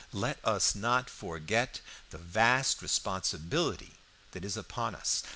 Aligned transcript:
Let 0.13 0.43
us 0.43 0.73
not 0.73 1.11
forget 1.11 1.79
the 2.09 2.17
vast 2.17 2.81
responsibility 2.81 3.97
that 4.31 4.43
is 4.43 4.57
upon 4.57 4.95
us. 4.95 5.21